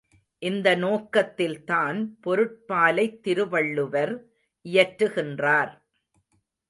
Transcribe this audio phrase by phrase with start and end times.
[0.41, 4.13] இந்த நோக்கத்தில்தான் பொருட்பாலைத் திருவள்ளுவர்
[4.65, 5.73] இயற்றுகின்றார்.